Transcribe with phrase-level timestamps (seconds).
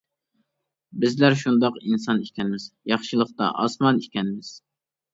[1.03, 4.55] بىزلەر شۇنداق ئىنسان ئىكەنمىز، ياخشىلىقتا «ئاسمان» ئىكەنمىز.